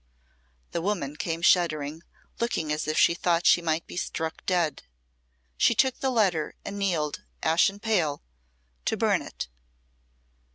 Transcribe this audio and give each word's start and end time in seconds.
The 0.71 0.81
woman 0.81 1.15
came 1.15 1.43
shuddering, 1.43 2.01
looking 2.39 2.71
as 2.73 2.87
if 2.87 2.97
she 2.97 3.13
thought 3.13 3.45
she 3.45 3.61
might 3.61 3.85
be 3.85 3.97
struck 3.97 4.43
dead. 4.47 4.81
She 5.57 5.75
took 5.75 5.99
the 5.99 6.09
letter 6.09 6.55
and 6.65 6.79
kneeled, 6.79 7.23
ashen 7.43 7.79
pale, 7.79 8.23
to 8.85 8.97
burn 8.97 9.21
it. 9.21 9.47